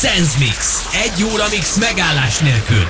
[0.00, 0.88] SenseMix.
[0.92, 2.88] Egy óra mix megállás nélkül.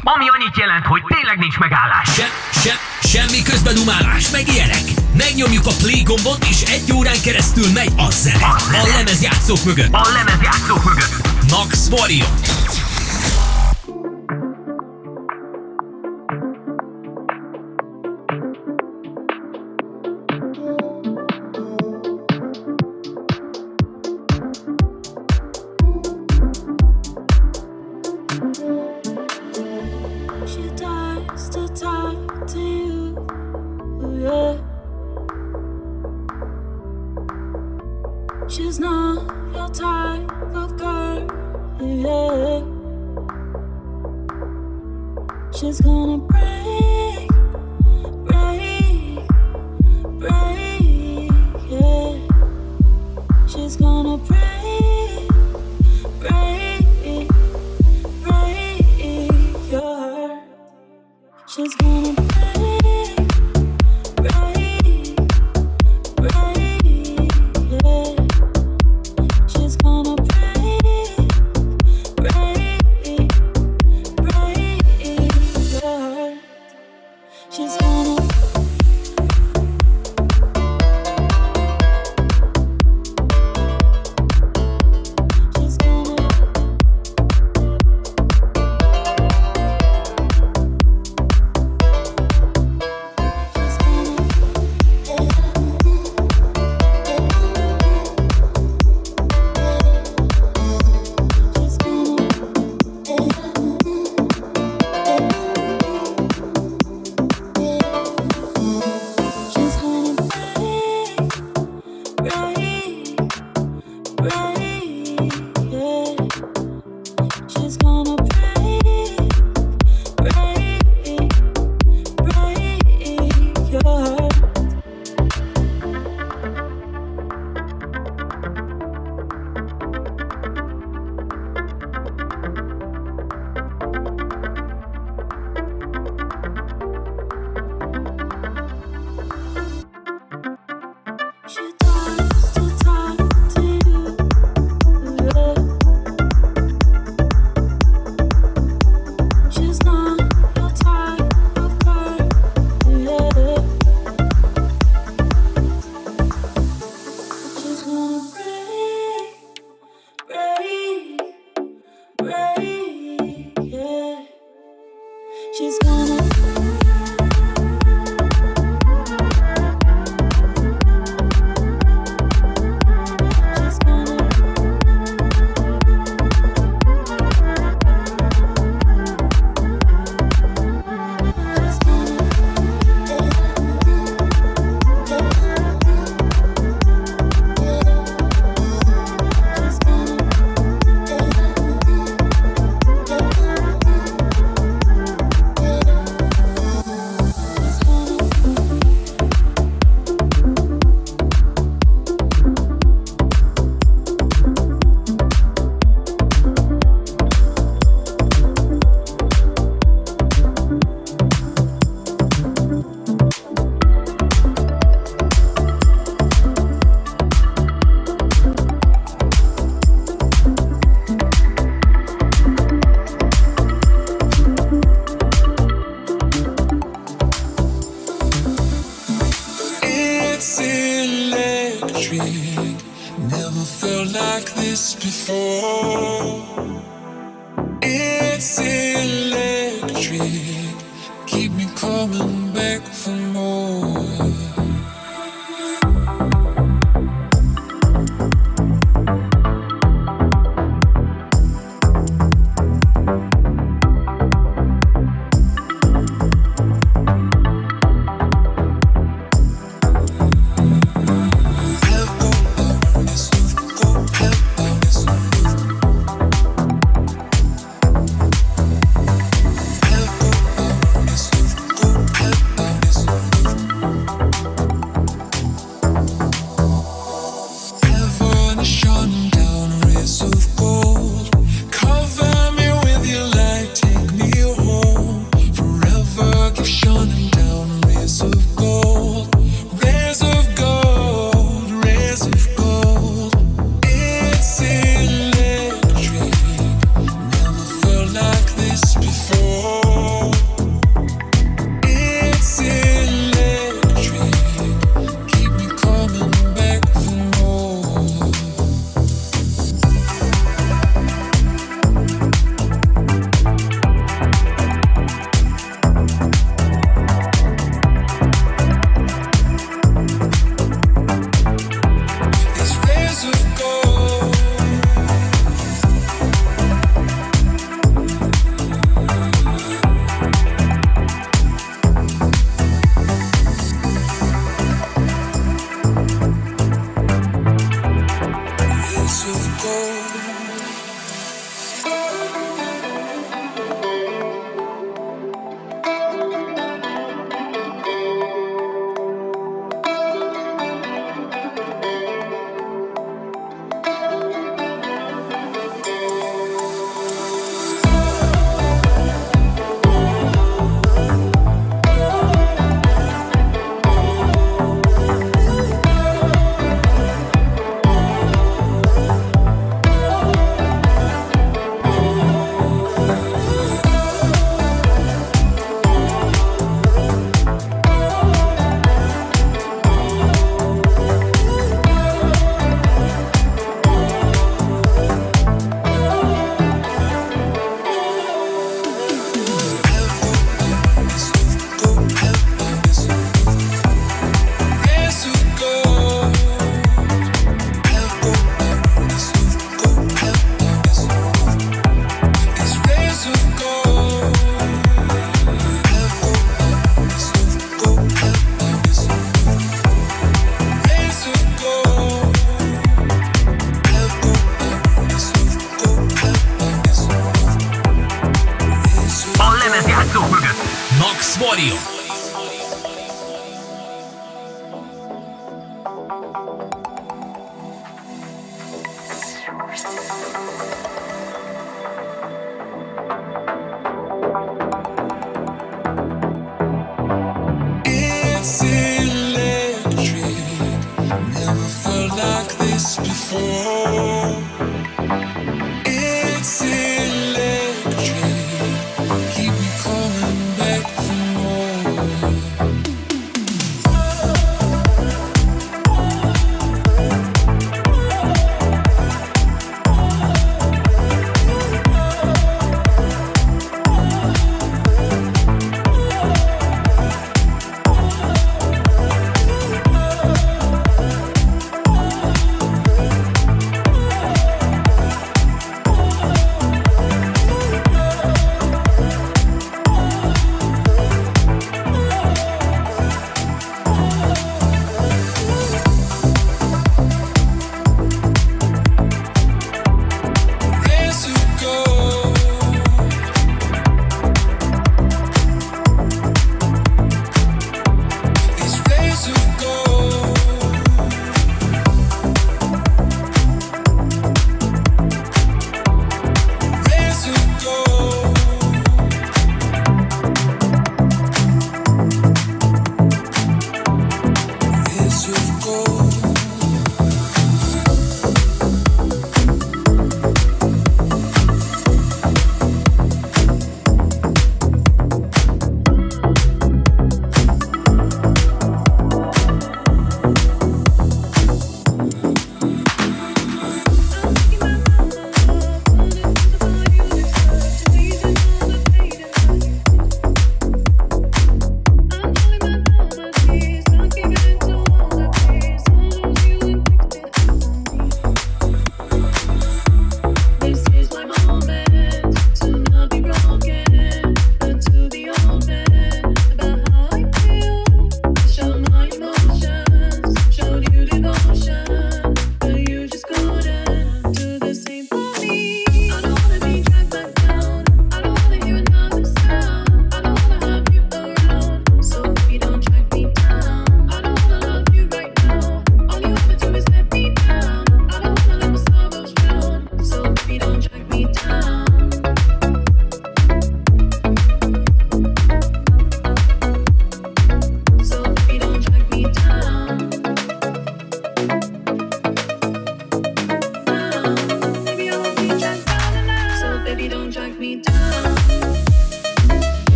[0.00, 2.08] Ami annyit jelent, hogy tényleg nincs megállás.
[2.14, 2.30] Se,
[2.62, 4.82] se, semmi közbedumálás, meg ilyenek.
[5.16, 8.44] Megnyomjuk a play gombot, és egy órán keresztül megy a zene.
[8.82, 9.92] A lemezjátszók mögött.
[9.92, 11.28] A lemezjátszók mögött.
[11.50, 12.28] Max Warrior.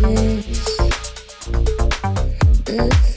[0.00, 0.76] this,
[2.64, 3.13] this.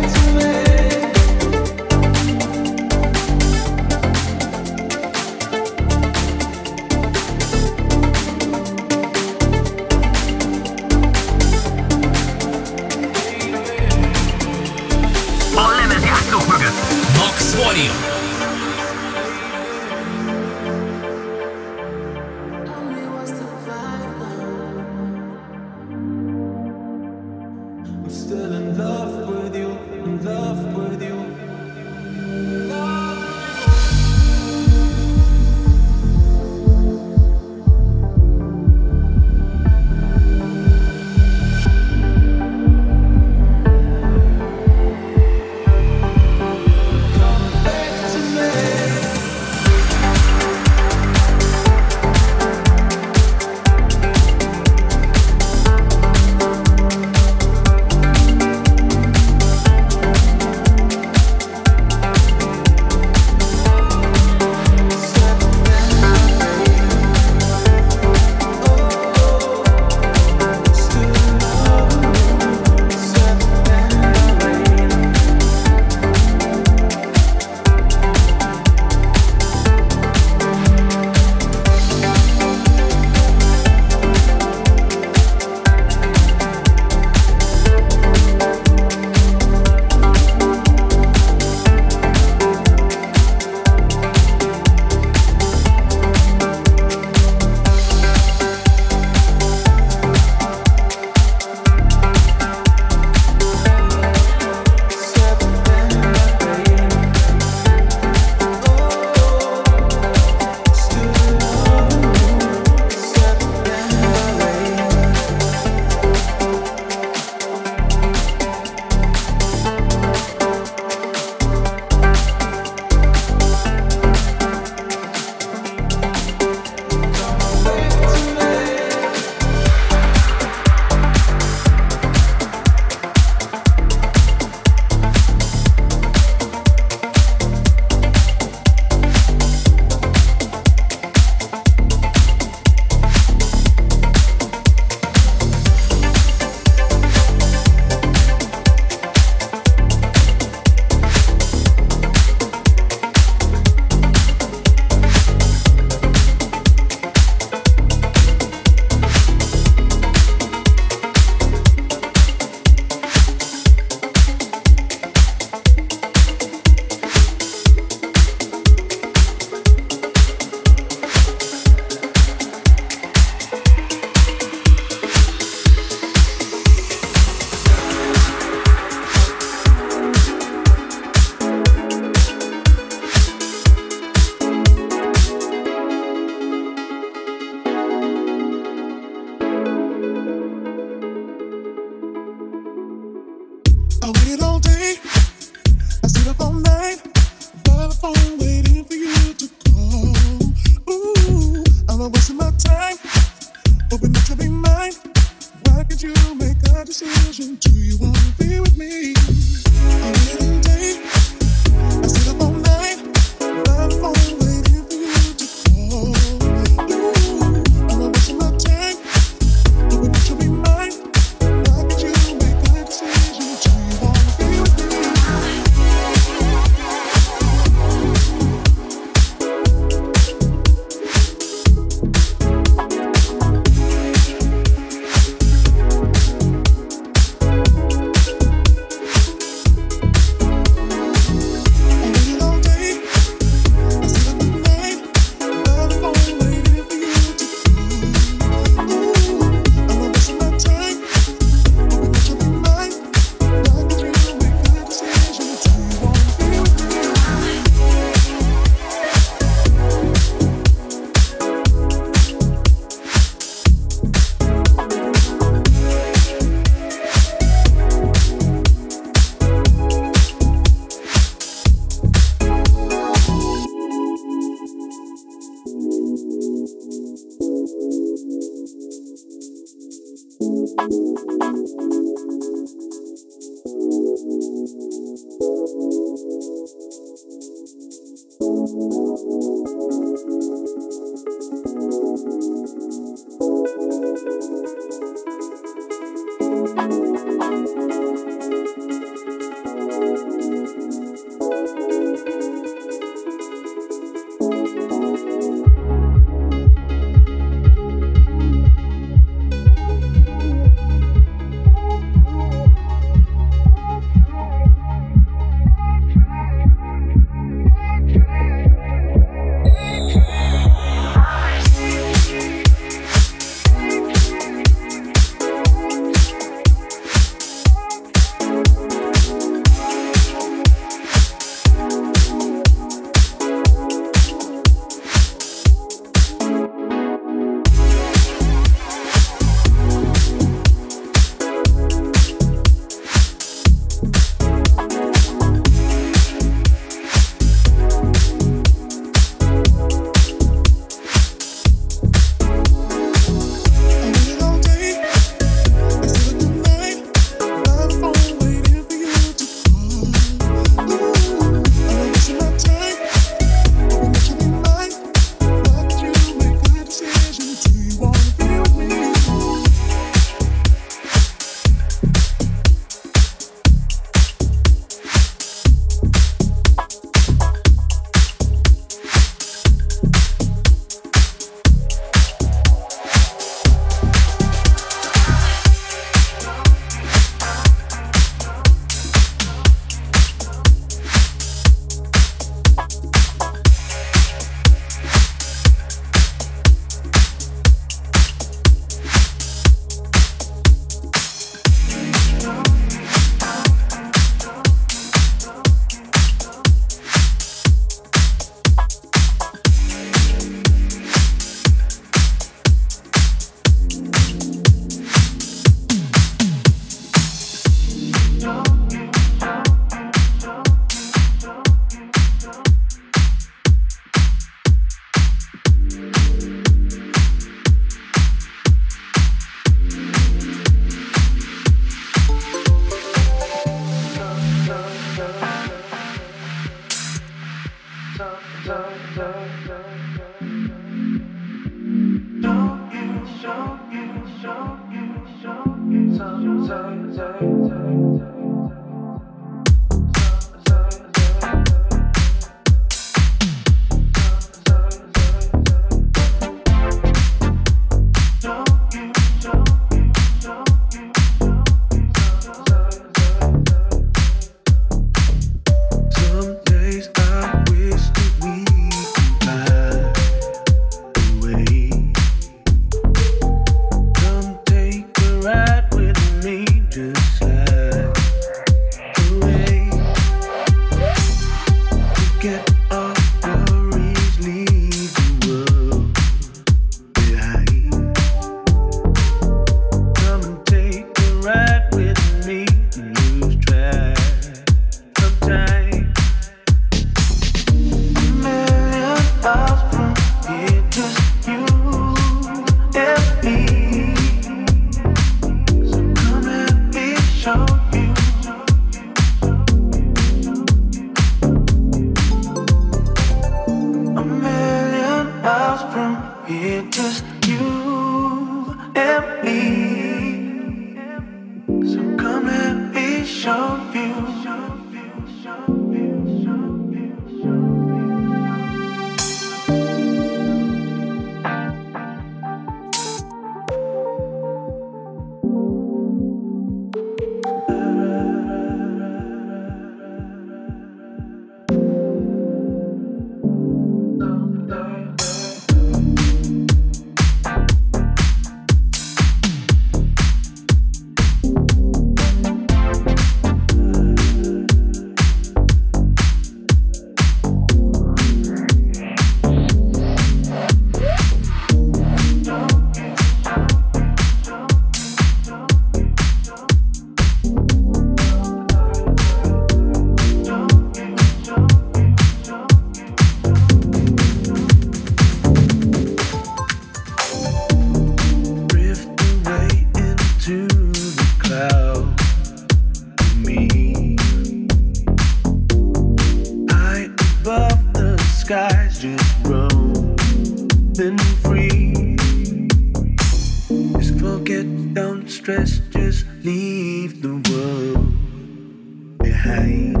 [596.71, 600.00] Leave the world behind.